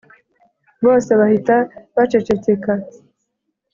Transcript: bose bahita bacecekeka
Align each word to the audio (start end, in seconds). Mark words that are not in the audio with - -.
bose 0.85 1.11
bahita 1.19 1.55
bacecekeka 1.95 2.71